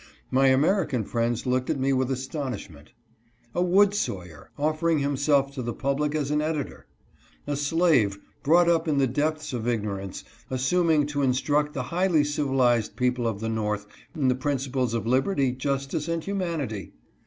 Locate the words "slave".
7.55-8.17